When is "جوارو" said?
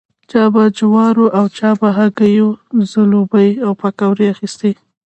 0.77-1.25